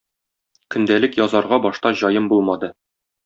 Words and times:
Көндәлек 0.75 1.17
язарга 1.19 1.61
башта 1.67 1.93
җаем 2.01 2.31
булмады. 2.35 2.73